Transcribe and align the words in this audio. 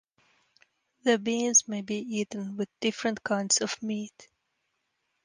The 1.03 1.19
beans 1.19 1.67
may 1.67 1.81
be 1.83 1.97
eaten 1.99 2.57
with 2.57 2.69
different 2.79 3.23
kinds 3.23 3.59
of 3.61 3.79
meat. 3.83 4.29